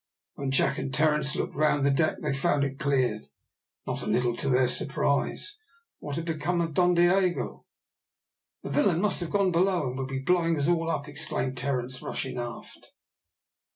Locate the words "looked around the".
1.35-1.91